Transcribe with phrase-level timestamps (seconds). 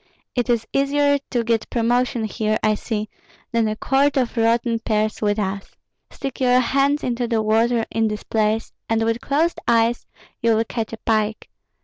[0.33, 3.07] It is easier to get promotion here, I see,
[3.51, 5.75] than a quart of rotten pears with us.
[6.09, 10.07] Stick your hands into the water in this place, and with closed eyes
[10.41, 11.51] you will catch a pike.